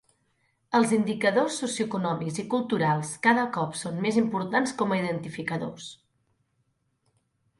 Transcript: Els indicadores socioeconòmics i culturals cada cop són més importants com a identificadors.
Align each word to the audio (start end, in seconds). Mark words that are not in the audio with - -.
Els 0.77 0.93
indicadores 0.95 1.57
socioeconòmics 1.63 2.39
i 2.43 2.45
culturals 2.53 3.11
cada 3.27 3.45
cop 3.59 3.77
són 3.81 4.01
més 4.05 4.17
importants 4.23 4.75
com 4.81 4.95
a 4.95 4.99
identificadors. 5.03 5.91